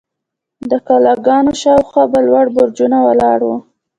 [0.69, 3.57] د کلاګانو شاوخوا به لوړ برجونه ولاړ وو.